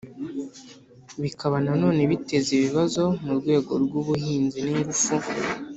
bikaba 1.23 1.57
na 1.65 1.73
none 1.81 2.01
biteza 2.11 2.49
ibibazo 2.57 3.03
mu 3.23 3.33
rwego 3.39 3.71
rw'ubuhinzi 3.83 4.57
n'ingufu. 4.65 5.13